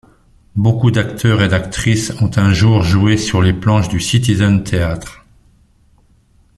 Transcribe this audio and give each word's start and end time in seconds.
Beaucoup 0.55 0.89
d'acteurs 0.89 1.43
et 1.43 1.47
d'actrices 1.47 2.11
ont 2.23 2.31
un 2.39 2.53
jour 2.53 2.81
joué 2.81 3.17
sur 3.17 3.39
les 3.39 3.53
planches 3.53 3.87
du 3.87 3.99
Citizens 3.99 4.63
Theatre. 4.63 5.27